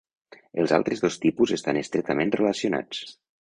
[0.61, 3.05] Els dos altres tipus estan estretament relacionats.